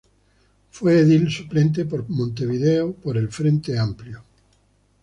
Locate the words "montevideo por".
2.09-3.17